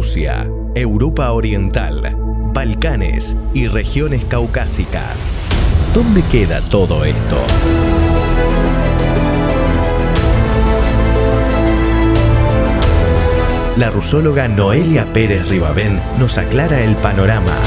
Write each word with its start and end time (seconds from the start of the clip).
Rusia, 0.00 0.48
Europa 0.74 1.30
Oriental, 1.30 2.16
Balcanes 2.54 3.36
y 3.52 3.68
regiones 3.68 4.24
caucásicas. 4.24 5.28
¿Dónde 5.92 6.22
queda 6.22 6.62
todo 6.70 7.04
esto? 7.04 7.36
La 13.76 13.90
rusóloga 13.90 14.48
Noelia 14.48 15.04
Pérez 15.12 15.46
Ribabén 15.50 16.00
nos 16.18 16.38
aclara 16.38 16.80
el 16.80 16.96
panorama. 16.96 17.58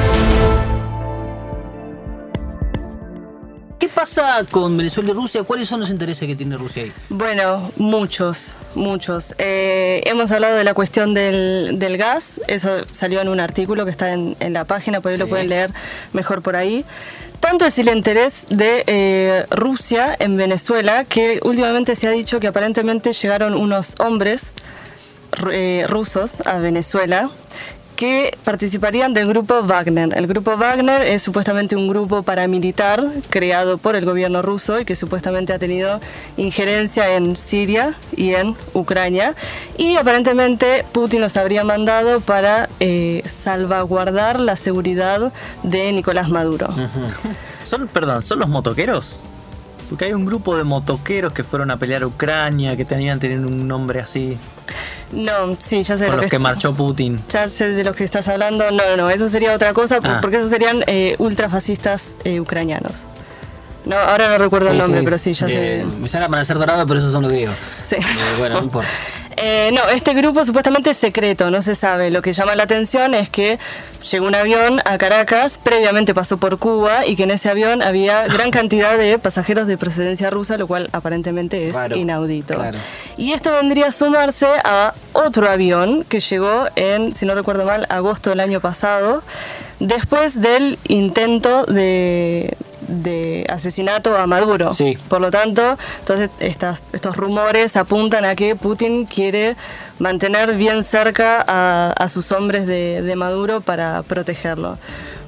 Pasa 4.04 4.44
con 4.52 4.76
Venezuela 4.76 5.12
y 5.12 5.14
Rusia? 5.14 5.44
¿Cuáles 5.44 5.70
son 5.70 5.80
los 5.80 5.90
intereses 5.90 6.28
que 6.28 6.36
tiene 6.36 6.58
Rusia 6.58 6.84
ahí? 6.84 6.92
Bueno, 7.08 7.72
muchos, 7.78 8.56
muchos. 8.76 9.34
Eh, 9.38 10.02
hemos 10.04 10.30
hablado 10.34 10.58
de 10.58 10.66
la 10.66 10.74
cuestión 10.74 11.14
del, 11.14 11.80
del, 11.80 11.96
gas, 11.96 12.42
eso 12.50 12.84
salió 12.92 13.22
en 13.22 13.30
un 13.30 13.40
artículo 13.40 13.86
que 13.86 13.92
está 13.92 14.12
en, 14.12 14.36
en 14.42 14.52
la 14.52 14.66
página, 14.66 15.00
por 15.00 15.14
ahí 15.14 15.18
lo 15.18 15.30
pueden 15.30 15.48
leer 15.48 15.72
mejor 16.12 16.42
por 16.42 16.58
ahí. 16.58 16.84
Tanto 17.40 17.66
es 17.66 17.80
el 17.80 17.88
interés 17.88 18.46
de 18.50 18.84
eh, 18.88 19.46
Rusia 19.52 20.14
en 20.20 20.36
Venezuela 20.36 21.06
que 21.06 21.40
últimamente 21.42 21.96
se 21.96 22.06
ha 22.10 22.12
dicho 22.12 22.42
que 22.42 22.48
aparentemente 22.48 23.14
llegaron 23.14 23.54
unos 23.54 23.96
hombres 24.00 24.54
eh, 25.50 25.86
rusos 25.88 26.46
a 26.46 26.58
Venezuela 26.58 27.30
que 27.96 28.38
participarían 28.44 29.14
del 29.14 29.28
grupo 29.28 29.64
Wagner. 29.64 30.18
El 30.18 30.28
grupo 30.28 30.58
Wagner 30.58 31.02
es 31.02 31.22
supuestamente 31.22 31.76
un 31.76 31.88
grupo 31.88 32.24
paramilitar 32.24 33.04
creado 33.30 33.78
por 33.78 33.96
el 33.96 34.06
gobierno 34.06 34.42
ruso 34.42 34.80
y 34.80 34.86
que 34.86 34.96
supuestamente 34.96 35.54
ha 35.54 35.60
tenido 35.60 36.00
injerencia 36.38 37.16
en 37.16 37.38
Siria 37.38 37.96
y 38.16 38.34
en 38.34 38.56
Ucrania. 38.74 39.36
Y 39.78 39.96
aparentemente 39.96 40.86
Putin 40.92 41.22
los 41.22 41.38
habría 41.38 41.64
mandado 41.64 42.22
para 42.22 42.70
eh, 42.80 43.24
salvaguardar 43.26 44.40
la 44.40 44.56
seguridad 44.56 45.32
de 45.64 45.92
Nicolás 45.92 46.30
Maduro. 46.30 46.74
¿Son, 47.64 47.88
perdón, 47.88 48.22
¿son 48.24 48.40
los 48.40 48.50
motoqueros? 48.50 49.20
Porque 49.90 50.06
hay 50.06 50.14
un 50.14 50.26
grupo 50.26 50.58
de 50.58 50.64
motoqueros 50.64 51.34
que 51.34 51.44
fueron 51.44 51.72
a 51.72 51.78
pelear 51.78 52.04
a 52.04 52.08
Ucrania, 52.08 52.76
que 52.76 52.86
tenían 52.86 53.20
tener 53.20 53.40
un 53.40 53.68
nombre 53.68 54.00
así. 54.00 54.38
No, 55.14 55.56
sí, 55.60 55.84
ya 55.84 55.98
sé. 55.98 56.06
Con 56.08 56.16
lo 56.16 56.22
los 56.24 56.32
que, 56.32 56.40
marchó 56.40 56.74
Putin. 56.74 57.22
Ya 57.30 57.48
sé 57.48 57.70
de 57.70 57.84
los 57.84 57.96
que 57.96 58.04
estás 58.04 58.28
hablando. 58.28 58.72
No, 58.72 58.84
no, 58.90 58.98
no, 58.98 59.10
eso 59.10 59.28
sería 59.30 59.54
otra 59.54 59.74
cosa, 59.74 59.98
Ah. 60.04 60.20
porque 60.22 60.38
esos 60.38 60.50
serían 60.50 60.84
eh, 60.88 61.16
ultrafascistas 61.20 62.16
eh, 62.24 62.40
ucranianos. 62.40 63.08
No, 63.86 63.98
ahora 63.98 64.30
no 64.30 64.38
recuerdo 64.38 64.70
el 64.72 64.78
nombre, 64.78 65.00
sí. 65.00 65.06
pero 65.06 65.18
sí, 65.18 65.34
ya 65.34 65.48
sé. 65.48 65.82
Eh, 65.82 65.86
Me 66.00 66.08
sale 66.08 66.30
para 66.30 66.46
ser 66.46 66.58
dorado, 66.58 66.86
pero 66.88 67.00
esos 67.00 67.12
son 67.12 67.22
los 67.24 67.32
griegos. 67.32 67.56
Sí. 67.86 67.98
Eh, 67.98 68.02
bueno, 68.40 68.56
no 68.60 68.64
importa. 68.64 68.90
Eh, 69.38 69.72
no, 69.74 69.88
este 69.90 70.14
grupo 70.14 70.44
supuestamente 70.46 70.92
es 70.92 70.98
secreto, 70.98 71.50
no 71.52 71.62
se 71.62 71.76
sabe. 71.76 72.12
Lo 72.12 72.22
que 72.22 72.34
llama 72.34 72.56
la 72.56 72.64
atención 72.64 73.14
es 73.14 73.30
que 73.30 73.58
llegó 74.12 74.28
un 74.28 74.36
avión 74.36 74.80
a 74.86 74.98
Caracas, 74.98 75.58
previamente 75.62 76.14
pasó 76.14 76.38
por 76.38 76.58
Cuba 76.60 77.06
y 77.06 77.16
que 77.16 77.24
en 77.24 77.32
ese 77.32 77.50
avión 77.50 77.82
había 77.82 78.28
gran 78.28 78.52
cantidad 78.52 78.98
de 78.98 79.18
pasajeros 79.20 79.68
de 79.68 79.78
procedencia 79.78 80.30
rusa, 80.30 80.58
lo 80.58 80.68
cual 80.68 80.90
aparentemente 80.92 81.68
es 81.68 81.72
Claro, 81.74 81.96
inaudito. 81.96 82.56
claro. 82.56 82.78
Y 83.18 83.32
esto 83.34 83.52
vendría 83.54 83.88
a 83.88 83.92
sumarse 83.92 84.48
a 84.64 84.94
otro 85.14 85.50
avión 85.50 86.04
que 86.08 86.20
llegó 86.20 86.66
en, 86.76 87.16
si 87.16 87.26
no 87.26 87.34
recuerdo 87.36 87.66
mal, 87.66 87.86
agosto 87.90 88.30
del 88.30 88.40
año 88.40 88.60
pasado, 88.60 89.24
después 89.80 90.42
del 90.42 90.78
intento 90.88 91.66
de, 91.66 92.56
de 92.94 93.46
asesinato 93.50 94.16
a 94.16 94.28
Maduro. 94.28 94.72
Sí. 94.72 94.98
Por 95.08 95.22
lo 95.22 95.32
tanto, 95.32 95.78
entonces 96.00 96.30
estas, 96.40 96.84
estos 96.94 97.16
rumores 97.16 97.76
apuntan 97.76 98.26
a 98.26 98.36
que 98.36 98.56
Putin 98.56 99.06
quiere 99.06 99.56
mantener 100.00 100.56
bien 100.56 100.84
cerca 100.84 101.44
a, 101.48 101.92
a 101.92 102.10
sus 102.10 102.32
hombres 102.32 102.68
de, 102.68 103.02
de 103.02 103.16
Maduro 103.16 103.62
para 103.62 104.04
protegerlo. 104.04 104.78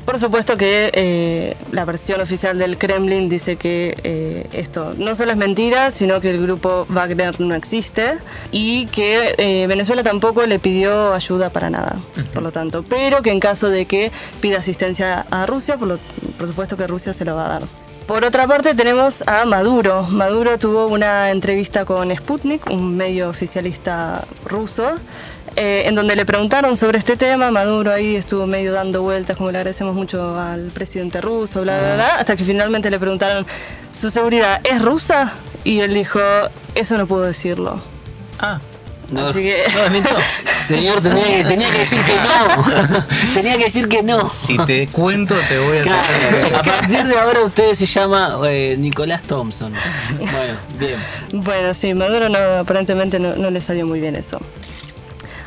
Por 0.05 0.19
supuesto 0.19 0.55
que 0.55 0.91
eh, 0.93 1.57
la 1.71 1.83
versión 1.83 2.21
oficial 2.21 2.59
del 2.59 2.77
Kremlin 2.77 3.27
dice 3.27 3.55
que 3.55 3.97
eh, 4.03 4.45
esto 4.53 4.93
no 4.97 5.15
solo 5.15 5.31
es 5.31 5.37
mentira, 5.37 5.89
sino 5.89 6.21
que 6.21 6.29
el 6.29 6.41
grupo 6.43 6.85
Wagner 6.89 7.41
no 7.41 7.55
existe 7.55 8.17
y 8.51 8.85
que 8.87 9.33
eh, 9.39 9.65
Venezuela 9.67 10.03
tampoco 10.03 10.45
le 10.45 10.59
pidió 10.59 11.11
ayuda 11.13 11.49
para 11.49 11.71
nada, 11.71 11.95
por 12.35 12.43
lo 12.43 12.51
tanto, 12.51 12.83
pero 12.83 13.23
que 13.23 13.31
en 13.31 13.39
caso 13.39 13.69
de 13.69 13.87
que 13.87 14.11
pida 14.41 14.59
asistencia 14.59 15.25
a 15.31 15.47
Rusia, 15.47 15.75
por, 15.77 15.87
lo- 15.87 15.99
por 16.37 16.47
supuesto 16.47 16.77
que 16.77 16.85
Rusia 16.85 17.11
se 17.11 17.25
lo 17.25 17.35
va 17.35 17.47
a 17.47 17.49
dar. 17.59 17.63
Por 18.05 18.23
otra 18.23 18.45
parte 18.45 18.75
tenemos 18.75 19.23
a 19.27 19.45
Maduro. 19.45 20.03
Maduro 20.03 20.59
tuvo 20.59 20.85
una 20.85 21.31
entrevista 21.31 21.83
con 21.85 22.15
Sputnik, 22.15 22.69
un 22.69 22.95
medio 22.95 23.27
oficialista 23.29 24.23
ruso, 24.45 24.91
eh, 25.55 25.83
en 25.85 25.95
donde 25.95 26.15
le 26.15 26.25
preguntaron 26.25 26.75
sobre 26.75 26.97
este 26.97 27.15
tema. 27.17 27.51
Maduro 27.51 27.91
ahí 27.91 28.15
estuvo 28.15 28.45
medio 28.45 28.73
dando 28.73 29.01
vueltas, 29.01 29.37
como 29.37 29.51
le 29.51 29.57
agradecemos 29.57 29.95
mucho 29.95 30.39
al 30.39 30.67
presidente 30.73 31.21
ruso, 31.21 31.61
bla, 31.61 31.79
bla, 31.79 31.93
bla, 31.95 32.07
hasta 32.19 32.35
que 32.35 32.43
finalmente 32.43 32.89
le 32.89 32.99
preguntaron, 32.99 33.45
¿su 33.91 34.09
seguridad 34.09 34.59
es 34.63 34.81
rusa? 34.81 35.33
Y 35.63 35.79
él 35.79 35.93
dijo, 35.93 36.19
eso 36.75 36.97
no 36.97 37.07
puedo 37.07 37.23
decirlo. 37.23 37.81
Ah, 38.39 38.59
No, 39.09 39.27
Así 39.27 39.39
que... 39.43 39.63
no, 39.73 39.81
desmintió. 39.81 40.17
Señor, 40.67 40.99
tenía 41.01 41.23
que, 41.23 41.43
tenía 41.45 41.69
que 41.69 41.77
decir 41.77 41.99
que 42.01 42.15
no. 42.17 43.03
tenía 43.33 43.57
que 43.57 43.63
decir 43.65 43.87
que 43.87 44.03
no. 44.03 44.29
Si 44.29 44.57
te 44.57 44.87
cuento, 44.87 45.35
te 45.47 45.57
voy 45.59 45.77
a 45.77 45.81
Claro, 45.83 46.07
a 46.57 46.61
partir 46.63 47.03
de 47.05 47.17
ahora 47.17 47.41
usted 47.43 47.73
se 47.75 47.85
llama 47.85 48.35
eh, 48.47 48.75
Nicolás 48.77 49.21
Thompson. 49.23 49.73
Bueno, 50.17 50.53
bien. 50.79 50.97
Bueno, 51.31 51.73
sí, 51.73 51.93
Maduro 51.93 52.29
no, 52.29 52.37
aparentemente 52.59 53.19
no, 53.19 53.35
no 53.35 53.49
le 53.51 53.61
salió 53.61 53.85
muy 53.85 53.99
bien 53.99 54.15
eso. 54.15 54.39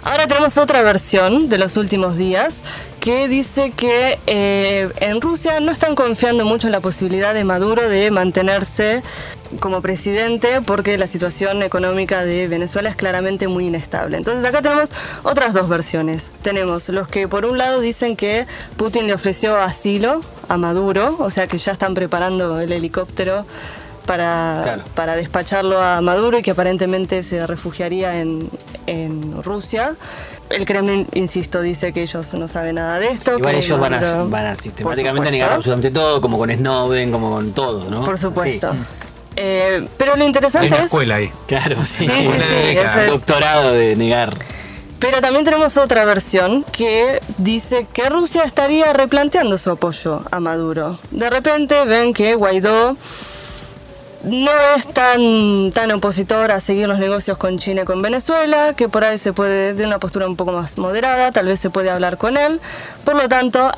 Ahora 0.02 0.26
tenemos 0.26 0.58
otra 0.58 0.82
versión 0.82 1.48
de 1.48 1.58
los 1.58 1.76
últimos 1.76 2.16
días 2.16 2.60
que 3.00 3.28
dice 3.28 3.72
que 3.72 4.18
eh, 4.26 4.88
en 5.00 5.20
Rusia 5.20 5.60
no 5.60 5.72
están 5.72 5.94
confiando 5.94 6.44
mucho 6.44 6.68
en 6.68 6.72
la 6.72 6.80
posibilidad 6.80 7.34
de 7.34 7.44
Maduro 7.44 7.88
de 7.88 8.10
mantenerse 8.10 9.02
como 9.60 9.80
presidente 9.80 10.60
porque 10.62 10.98
la 10.98 11.06
situación 11.06 11.62
económica 11.62 12.24
de 12.24 12.48
Venezuela 12.48 12.90
es 12.90 12.96
claramente 12.96 13.48
muy 13.48 13.66
inestable. 13.66 14.16
Entonces 14.16 14.44
acá 14.44 14.62
tenemos 14.62 14.90
otras 15.22 15.52
dos 15.52 15.68
versiones. 15.68 16.30
Tenemos 16.42 16.88
los 16.90 17.08
que 17.08 17.26
por 17.26 17.44
un 17.44 17.58
lado 17.58 17.80
dicen 17.80 18.16
que 18.16 18.46
Putin 18.76 19.06
le 19.06 19.14
ofreció 19.14 19.56
asilo 19.56 20.22
a 20.48 20.56
Maduro, 20.56 21.16
o 21.18 21.30
sea 21.30 21.46
que 21.46 21.58
ya 21.58 21.72
están 21.72 21.94
preparando 21.94 22.60
el 22.60 22.72
helicóptero 22.72 23.46
para, 24.08 24.60
Claro. 24.64 24.82
para 24.94 25.14
despacharlo 25.14 25.80
a 25.80 26.00
Maduro 26.00 26.38
y 26.38 26.42
que 26.42 26.50
aparentemente 26.50 27.22
se 27.22 27.46
refugiaría 27.46 28.20
en, 28.20 28.48
en 28.88 29.40
Rusia. 29.44 29.94
El 30.50 30.64
Kremlin, 30.64 31.06
insisto, 31.12 31.60
dice 31.60 31.92
que 31.92 32.02
ellos 32.02 32.32
no 32.32 32.48
saben 32.48 32.76
nada 32.76 32.98
de 32.98 33.08
esto. 33.10 33.36
Igual 33.38 33.52
que 33.52 33.58
ellos 33.60 33.78
van 33.78 33.94
a, 33.94 34.22
van 34.24 34.46
a 34.46 34.56
sistemáticamente 34.56 35.30
negar 35.30 35.52
absolutamente 35.52 35.90
todo, 35.90 36.20
como 36.22 36.38
con 36.38 36.50
Snowden, 36.50 37.12
como 37.12 37.30
con 37.30 37.52
todo, 37.52 37.88
¿no? 37.90 38.02
Por 38.04 38.16
supuesto. 38.18 38.72
Sí. 38.72 38.78
Eh, 39.36 39.86
pero 39.98 40.16
lo 40.16 40.22
Hay 40.22 40.26
interesante 40.26 40.66
una 40.68 40.78
es... 40.78 40.84
escuela 40.86 41.16
ahí. 41.16 41.30
Claro, 41.46 41.84
sí. 41.84 42.06
Sí, 42.06 42.12
sí, 42.12 42.26
Una 42.26 42.40
sí, 42.40 42.54
década. 42.66 42.88
eso 42.88 43.00
es- 43.02 43.10
Doctorado 43.10 43.72
de 43.72 43.94
negar. 43.94 44.30
Pero 44.98 45.20
también 45.20 45.44
tenemos 45.44 45.76
otra 45.76 46.04
versión 46.04 46.64
que 46.72 47.20
dice 47.36 47.86
que 47.92 48.08
Rusia 48.08 48.42
estaría 48.42 48.92
replanteando 48.92 49.56
su 49.58 49.70
apoyo 49.70 50.22
a 50.32 50.40
Maduro. 50.40 50.98
De 51.12 51.30
repente 51.30 51.84
ven 51.84 52.12
que 52.14 52.34
Guaidó 52.34 52.96
no 54.28 54.50
es 54.76 54.86
tan, 54.88 55.72
tan 55.72 55.90
opositor 55.92 56.50
a 56.52 56.60
seguir 56.60 56.88
los 56.88 56.98
negocios 56.98 57.38
con 57.38 57.58
China 57.58 57.82
y 57.82 57.84
con 57.84 58.02
Venezuela, 58.02 58.74
que 58.74 58.88
por 58.88 59.04
ahí 59.04 59.18
se 59.18 59.32
puede, 59.32 59.74
de 59.74 59.84
una 59.84 59.98
postura 59.98 60.26
un 60.26 60.36
poco 60.36 60.52
más 60.52 60.78
moderada, 60.78 61.32
tal 61.32 61.46
vez 61.46 61.60
se 61.60 61.70
puede 61.70 61.90
hablar 61.90 62.18
con 62.18 62.36
él. 62.36 62.60
Por 63.04 63.16
lo 63.16 63.28
tanto, 63.28 63.70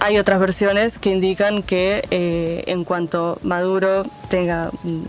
hay 0.00 0.18
otras 0.18 0.40
versiones 0.40 0.98
que 0.98 1.10
indican 1.10 1.62
que 1.62 2.04
eh, 2.10 2.64
en 2.66 2.84
cuanto 2.84 3.38
Maduro 3.42 4.04
tenga 4.28 4.70
un 4.84 5.08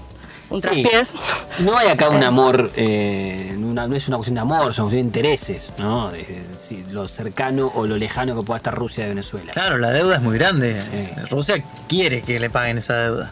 Sí. 0.51 0.59
traspiés, 0.61 1.15
No 1.59 1.75
hay 1.75 1.87
acá 1.87 2.09
un 2.09 2.21
amor, 2.23 2.69
eh, 2.75 3.55
una- 3.73 3.88
no 3.88 3.95
es 3.95 4.07
una 4.07 4.17
cuestión 4.17 4.35
de 4.35 4.41
amor, 4.41 4.72
es 4.72 4.78
una 4.78 4.85
cuestión 4.85 4.89
de 4.91 5.00
intereses, 5.00 5.73
¿no? 5.78 6.09
De, 6.11 6.41
lo 6.91 7.08
cercano 7.08 7.72
o 7.75 7.85
lo 7.85 7.97
lejano 7.97 8.35
que 8.40 8.46
pueda 8.46 8.58
estar 8.58 8.73
Rusia 8.73 9.03
de 9.03 9.09
Venezuela. 9.09 9.52
Claro, 9.52 9.78
la 9.78 9.90
deuda 9.91 10.16
es 10.16 10.22
muy 10.22 10.37
grande. 10.37 10.81
Sí. 10.81 11.09
Rusia 11.29 11.64
quiere 11.87 12.22
que 12.22 12.40
le 12.40 12.49
paguen 12.49 12.78
esa 12.78 12.96
deuda. 12.96 13.31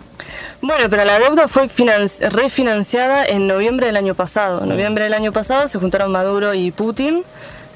Bueno, 0.61 0.89
pero 0.89 1.05
la 1.05 1.17
deuda 1.19 1.47
fue 1.47 1.67
finan- 1.69 2.07
refinanciada 2.31 3.25
en 3.25 3.47
noviembre 3.47 3.87
del 3.87 3.97
año 3.97 4.13
pasado. 4.15 4.63
En 4.63 4.69
noviembre 4.69 5.05
del 5.05 5.13
año 5.13 5.31
pasado 5.31 5.67
se 5.67 5.79
juntaron 5.79 6.11
Maduro 6.11 6.53
y 6.53 6.71
Putin 6.71 7.23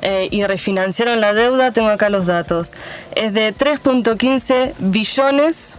eh, 0.01 0.27
y 0.29 0.45
refinanciaron 0.45 1.19
la 1.21 1.33
deuda. 1.33 1.71
Tengo 1.71 1.89
acá 1.89 2.09
los 2.09 2.25
datos. 2.27 2.69
Es 3.15 3.33
de 3.33 3.53
3.15 3.53 4.73
billones 4.79 5.75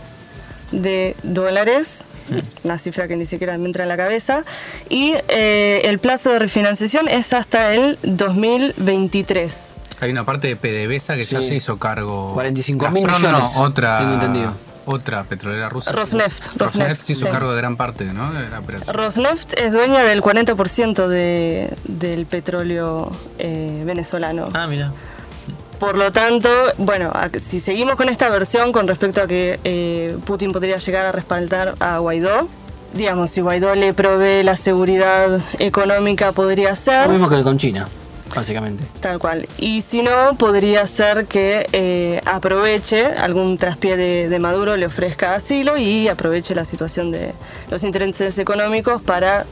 de 0.73 1.15
dólares. 1.23 2.07
Una 2.65 2.79
cifra 2.79 3.07
que 3.09 3.17
ni 3.17 3.27
siquiera 3.27 3.57
me 3.59 3.67
entra 3.67 3.83
en 3.85 3.89
la 3.89 3.97
cabeza. 3.97 4.45
Y 4.89 5.15
eh, 5.29 5.83
el 5.85 5.99
plazo 5.99 6.31
de 6.33 6.39
refinanciación 6.39 7.09
es 7.09 7.33
hasta 7.33 7.75
el 7.75 7.99
2023. 8.03 9.69
Hay 10.01 10.11
una 10.11 10.25
parte 10.25 10.49
de 10.49 10.57
PDVSA 10.57 11.17
que 11.17 11.25
ya 11.25 11.41
Sí. 11.43 11.49
se 11.49 11.55
hizo 11.57 11.79
cargo. 11.79 12.33
45 12.35 12.91
mil 12.91 13.05
millones, 13.07 13.55
No, 13.57 13.63
otra. 13.63 13.99
tengo 13.99 14.15
entendido. 14.15 14.53
Otra 14.89 15.25
petrolera 15.25 15.69
rusa. 15.69 15.91
Rosneft, 15.91 16.39
Rosneft, 16.57 16.61
Rosneft, 16.61 17.03
se 17.03 17.13
hizo 17.15 17.27
sí. 17.27 17.33
cargo 17.33 17.51
de 17.51 17.57
gran 17.57 17.77
parte, 17.77 18.05
¿no? 18.05 18.33
De 18.33 18.49
la 18.49 18.61
operación. 18.61 18.95
Rosneft 18.95 19.55
es 19.61 19.73
dueña 19.73 20.05
del 20.05 20.23
40% 20.23 21.09
de, 21.09 21.75
del 21.85 22.25
petróleo 22.27 23.11
eh, 23.39 23.83
venezolano. 23.85 24.49
Ah, 24.55 24.69
mira. 24.69 24.93
Por 25.79 25.97
lo 25.99 26.11
tanto, 26.11 26.49
bueno, 26.79 27.13
si 27.39 27.61
seguimos 27.61 27.97
con 27.97 28.09
esta 28.09 28.29
versión 28.31 28.73
con 28.73 28.89
respecto 28.89 29.21
a 29.23 29.27
que 29.27 29.61
eh, 29.65 30.17
Putin 30.25 30.53
podría 30.53 30.79
llegar 30.79 31.05
a 31.07 31.13
respaldar 31.13 31.75
a 31.81 31.99
Guaidó, 31.99 32.49
digamos, 32.95 33.31
si 33.31 33.43
Guaidó 33.43 33.75
le 33.75 33.93
provee 33.93 34.43
la 34.43 34.57
seguridad 34.57 35.39
económica, 35.59 36.33
podría 36.33 36.71
Lo 36.71 36.77
ser. 36.77 37.09
mismo 37.11 37.29
que 37.29 37.43
con 37.43 37.59
China, 37.59 37.89
básicamente. 38.35 38.85
Tal 39.01 39.19
cual. 39.19 39.47
Y 39.59 39.83
si 39.83 40.03
no, 40.03 40.35
podría 40.39 40.87
ser 40.87 41.27
que 41.27 41.69
eh, 41.73 42.23
aproveche 42.25 43.05
algún 43.05 43.59
traspié 43.59 43.99
de, 43.99 44.31
de 44.31 44.39
Maduro, 44.39 44.77
le 44.79 44.87
ofrezca 44.87 45.35
asilo 45.35 45.77
y 45.77 46.09
aproveche 46.09 46.55
la 46.55 46.65
situación 46.65 47.11
de 47.11 47.33
los 47.71 47.85
intereses 47.85 48.39
económicos 48.39 49.03
para 49.03 49.45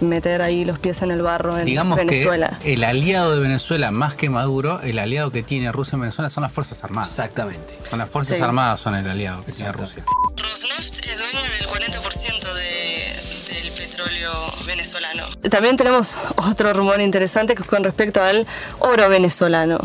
meter 0.00 0.42
ahí 0.42 0.64
los 0.64 0.78
pies 0.78 1.02
en 1.02 1.10
el 1.10 1.22
barro 1.22 1.58
en 1.58 1.64
Digamos 1.64 1.96
Venezuela. 1.98 2.58
que 2.62 2.74
el 2.74 2.84
aliado 2.84 3.34
de 3.34 3.40
Venezuela, 3.40 3.90
más 3.90 4.14
que 4.14 4.30
Maduro, 4.30 4.80
el 4.82 4.98
aliado 4.98 5.30
que 5.30 5.42
tiene 5.42 5.72
Rusia 5.72 5.96
en 5.96 6.02
Venezuela 6.02 6.28
son 6.30 6.42
las 6.42 6.52
Fuerzas 6.52 6.82
Armadas. 6.84 7.08
Exactamente. 7.10 7.78
Son 7.88 7.98
las 7.98 8.08
Fuerzas 8.08 8.36
Sí. 8.38 8.42
Armadas 8.42 8.80
son 8.80 8.94
el 8.94 9.08
aliado 9.08 9.44
que 9.44 9.52
tiene. 9.52 9.72
Rusia. 9.72 10.04
Rosneft 10.36 11.06
es 11.06 11.18
dueño 11.18 11.40
del 11.58 11.66
40% 11.68 12.54
del 12.54 13.72
petróleo 13.72 14.32
venezolano. 14.66 15.24
También 15.50 15.76
tenemos 15.76 16.16
otro 16.36 16.72
rumor 16.72 17.00
interesante 17.00 17.54
que 17.54 17.62
es 17.62 17.68
con 17.68 17.82
respecto 17.84 18.22
al 18.22 18.46
oro 18.78 19.08
venezolano. 19.08 19.78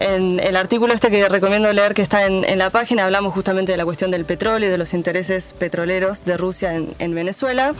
En 0.00 0.38
el 0.40 0.56
artículo 0.56 0.94
este 0.94 1.10
que 1.10 1.28
recomiendo 1.28 1.72
leer 1.72 1.92
que 1.94 2.02
está 2.02 2.26
en, 2.26 2.44
en 2.44 2.58
la 2.58 2.70
página 2.70 3.04
hablamos 3.04 3.34
justamente 3.34 3.72
de 3.72 3.78
la 3.78 3.84
cuestión 3.84 4.10
del 4.10 4.24
petróleo 4.24 4.68
y 4.68 4.70
de 4.72 4.78
los 4.78 4.94
intereses 4.94 5.54
petroleros 5.58 6.24
de 6.24 6.36
Rusia 6.36 6.74
en, 6.74 6.94
en 7.00 7.14
Venezuela. 7.14 7.72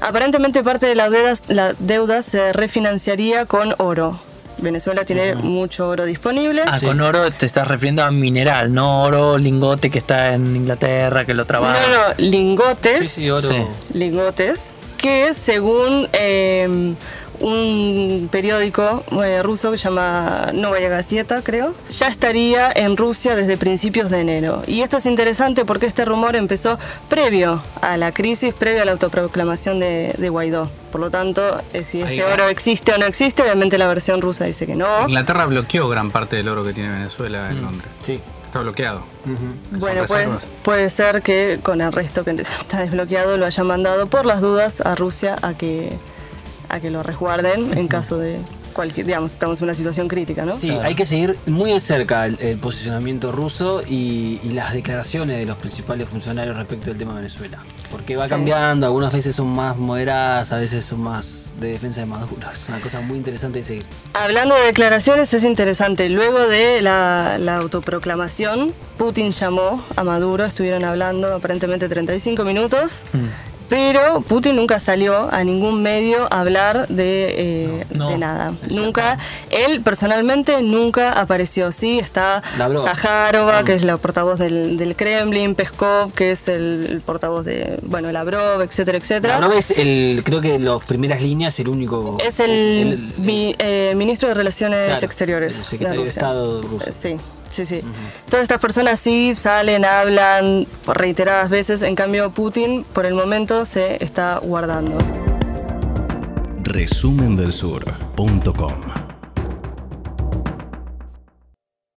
Aparentemente 0.00 0.62
parte 0.64 0.86
de 0.86 0.94
la 0.94 1.08
deuda, 1.10 1.34
la 1.48 1.74
deuda 1.78 2.22
se 2.22 2.52
refinanciaría 2.52 3.46
con 3.46 3.74
oro. 3.78 4.18
Venezuela 4.58 5.04
tiene 5.04 5.34
mucho 5.34 5.88
oro 5.88 6.04
disponible. 6.04 6.62
Ah, 6.66 6.78
Sí. 6.78 6.86
con 6.86 7.00
oro 7.00 7.30
te 7.30 7.44
estás 7.46 7.66
refiriendo 7.68 8.02
a 8.04 8.10
mineral, 8.10 8.72
no 8.72 9.02
oro 9.02 9.36
lingote 9.36 9.90
que 9.90 9.98
está 9.98 10.34
en 10.34 10.54
Inglaterra, 10.56 11.24
que 11.24 11.34
lo 11.34 11.42
No, 11.42 11.46
trabaja. 11.46 11.80
no, 11.88 12.14
lingotes. 12.24 13.08
Sí, 13.10 13.22
sí, 13.22 13.30
oro. 13.30 13.48
Sí. 13.48 13.62
lingotes 13.98 14.72
que 14.96 15.34
según 15.34 16.08
eh, 16.12 16.94
un 17.40 18.28
periódico 18.30 19.04
eh, 19.22 19.42
ruso 19.42 19.70
que 19.70 19.76
se 19.76 19.84
llama 19.84 20.50
Novaya 20.52 20.88
Gazeta, 20.88 21.42
creo, 21.42 21.74
ya 21.90 22.08
estaría 22.08 22.70
en 22.72 22.96
Rusia 22.96 23.36
desde 23.36 23.56
principios 23.56 24.10
de 24.10 24.20
enero. 24.20 24.62
Y 24.66 24.82
esto 24.82 24.96
es 24.96 25.06
interesante 25.06 25.64
porque 25.64 25.86
este 25.86 26.04
rumor 26.04 26.36
empezó 26.36 26.78
previo 27.08 27.62
a 27.80 27.96
la 27.96 28.12
crisis, 28.12 28.54
previo 28.54 28.82
a 28.82 28.84
la 28.84 28.92
autoproclamación 28.92 29.80
de, 29.80 30.14
de 30.16 30.28
Guaidó. 30.28 30.70
Por 30.92 31.00
lo 31.00 31.10
tanto, 31.10 31.60
eh, 31.72 31.82
si 31.82 32.02
este 32.02 32.24
oro 32.24 32.48
existe 32.48 32.92
o 32.92 32.98
no 32.98 33.06
existe, 33.06 33.42
obviamente 33.42 33.78
la 33.78 33.88
versión 33.88 34.20
rusa 34.20 34.44
dice 34.44 34.64
que 34.64 34.76
no. 34.76 35.08
Inglaterra 35.08 35.46
bloqueó 35.46 35.88
gran 35.88 36.10
parte 36.10 36.36
del 36.36 36.48
oro 36.48 36.64
que 36.64 36.72
tiene 36.72 36.90
Venezuela 36.90 37.50
en 37.50 37.62
Londres. 37.62 37.90
Sí. 38.02 38.20
Está 38.46 38.60
bloqueado. 38.62 39.02
Bueno, 39.72 40.04
puede, 40.06 40.28
puede 40.62 40.88
ser 40.88 41.22
que 41.22 41.58
con 41.60 41.80
el 41.80 41.92
resto 41.92 42.22
que 42.22 42.30
está 42.40 42.82
desbloqueado 42.82 43.36
lo 43.36 43.46
hayan 43.46 43.66
mandado 43.66 44.06
por 44.06 44.26
las 44.26 44.40
dudas 44.40 44.80
a 44.80 44.94
Rusia 44.94 45.36
a 45.42 45.54
que, 45.54 45.98
a 46.74 46.80
que 46.80 46.90
lo 46.90 47.02
resguarden 47.02 47.76
en 47.78 47.88
caso 47.88 48.18
de 48.18 48.38
cualquier, 48.72 49.06
digamos, 49.06 49.30
estamos 49.30 49.60
en 49.60 49.64
una 49.66 49.74
situación 49.76 50.08
crítica, 50.08 50.44
¿no? 50.44 50.52
Sí, 50.52 50.68
hay 50.70 50.96
que 50.96 51.06
seguir 51.06 51.38
muy 51.46 51.72
de 51.72 51.80
cerca 51.80 52.26
el, 52.26 52.36
el 52.40 52.58
posicionamiento 52.58 53.30
ruso 53.30 53.82
y, 53.86 54.40
y 54.42 54.48
las 54.52 54.72
declaraciones 54.72 55.38
de 55.38 55.46
los 55.46 55.56
principales 55.58 56.08
funcionarios 56.08 56.56
respecto 56.56 56.86
del 56.86 56.98
tema 56.98 57.12
de 57.12 57.18
Venezuela. 57.18 57.58
Porque 57.92 58.16
va 58.16 58.24
Sí. 58.24 58.30
cambiando, 58.30 58.86
algunas 58.86 59.12
veces 59.12 59.36
son 59.36 59.46
más 59.54 59.76
moderadas, 59.76 60.50
a 60.50 60.56
veces 60.56 60.84
son 60.84 61.02
más 61.02 61.54
de 61.60 61.68
defensa 61.68 62.00
de 62.00 62.06
Maduro. 62.06 62.48
Es 62.52 62.68
una 62.68 62.80
cosa 62.80 63.00
muy 63.00 63.16
interesante 63.16 63.58
de 63.60 63.64
seguir. 63.64 63.84
Hablando 64.12 64.56
de 64.56 64.62
declaraciones, 64.62 65.32
es 65.32 65.44
interesante. 65.44 66.08
Luego 66.08 66.48
de 66.48 66.82
la, 66.82 67.36
la 67.38 67.58
autoproclamación, 67.58 68.72
Putin 68.98 69.30
llamó 69.30 69.84
a 69.94 70.02
Maduro, 70.02 70.44
estuvieron 70.44 70.84
hablando 70.84 71.32
aparentemente 71.32 71.88
35 71.88 72.42
minutos. 72.42 73.02
Pero 73.74 74.20
Putin 74.20 74.54
nunca 74.54 74.78
salió 74.78 75.28
a 75.32 75.42
ningún 75.42 75.82
medio 75.82 76.32
a 76.32 76.40
hablar 76.42 76.86
de, 76.88 77.34
eh, 77.36 77.86
No, 77.90 78.04
no. 78.04 78.10
de 78.10 78.18
nada. 78.18 78.54
Nunca, 78.70 79.18
él 79.50 79.80
personalmente 79.82 80.62
nunca 80.62 81.12
apareció. 81.12 81.72
Sí, 81.72 81.98
está 81.98 82.40
Lavrov. 82.56 82.84
Zaharova, 82.86 83.64
que 83.64 83.74
es 83.74 83.82
la 83.82 83.96
portavoz 83.96 84.38
del, 84.38 84.76
del 84.76 84.94
Kremlin, 84.94 85.56
Peskov, 85.56 86.12
que 86.12 86.30
es 86.30 86.46
el, 86.46 87.02
portavoz 87.04 87.44
de, 87.44 87.78
bueno, 87.82 88.12
Lavrov, 88.12 88.62
etcétera, 88.62 88.98
etcétera. 88.98 89.40
No 89.40 89.52
es 89.52 89.72
el, 89.72 90.22
creo 90.24 90.40
que 90.40 90.54
en 90.54 90.64
las 90.64 90.84
primeras 90.84 91.20
líneas 91.20 91.58
el 91.58 91.68
único. 91.68 92.18
Es 92.24 92.38
el, 92.38 93.12
mi- 93.18 93.56
eh, 93.58 93.92
ministro 93.96 94.28
de 94.28 94.34
Relaciones 94.34 94.86
Claro, 94.90 95.04
Exteriores. 95.04 95.58
el 95.58 95.64
secretario 95.64 96.00
de 96.02 96.06
Rusia. 96.06 96.20
Estado 96.20 96.62
ruso. 96.62 96.84
Eh, 96.86 96.92
Sí, 97.54 97.66
sí, 97.66 97.80
sí. 97.80 97.86
Todas 98.28 98.42
estas 98.42 98.60
personas 98.60 98.98
sí 98.98 99.36
salen, 99.36 99.84
hablan 99.84 100.66
por 100.84 100.98
reiteradas 100.98 101.50
veces. 101.50 101.82
En 101.82 101.94
cambio, 101.94 102.30
Putin 102.30 102.84
por 102.92 103.06
el 103.06 103.14
momento 103.14 103.64
se 103.64 104.02
está 104.02 104.38
guardando. 104.38 104.98
Resumendelsur.com 106.64 108.93